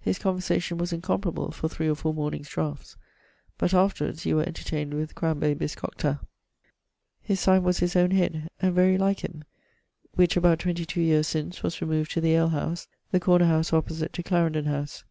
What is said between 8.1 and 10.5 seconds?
head, and very like him, which